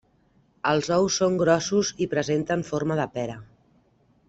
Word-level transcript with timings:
Els 0.71 0.89
ous 0.95 1.17
són 1.21 1.35
grossos 1.41 1.93
i 2.07 2.09
presenten 2.15 2.65
forma 2.73 3.01
de 3.03 3.09
pera. 3.19 3.39